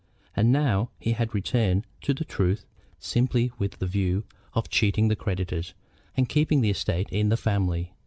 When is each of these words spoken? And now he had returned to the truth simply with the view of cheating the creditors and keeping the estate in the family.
And 0.35 0.51
now 0.51 0.89
he 0.99 1.11
had 1.11 1.35
returned 1.35 1.85
to 2.01 2.15
the 2.15 2.25
truth 2.25 2.65
simply 2.97 3.51
with 3.59 3.77
the 3.77 3.85
view 3.85 4.23
of 4.55 4.67
cheating 4.67 5.09
the 5.09 5.15
creditors 5.15 5.75
and 6.17 6.27
keeping 6.27 6.61
the 6.61 6.71
estate 6.71 7.09
in 7.11 7.29
the 7.29 7.37
family. 7.37 7.93